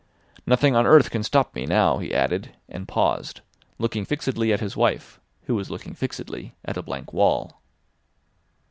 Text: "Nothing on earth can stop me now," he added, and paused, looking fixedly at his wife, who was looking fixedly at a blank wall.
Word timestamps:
"Nothing 0.47 0.75
on 0.75 0.87
earth 0.87 1.11
can 1.11 1.21
stop 1.21 1.53
me 1.53 1.67
now," 1.67 1.99
he 1.99 2.11
added, 2.11 2.55
and 2.67 2.87
paused, 2.87 3.41
looking 3.77 4.03
fixedly 4.03 4.51
at 4.51 4.59
his 4.59 4.75
wife, 4.75 5.19
who 5.43 5.53
was 5.53 5.69
looking 5.69 5.93
fixedly 5.93 6.55
at 6.65 6.75
a 6.75 6.81
blank 6.81 7.13
wall. 7.13 7.61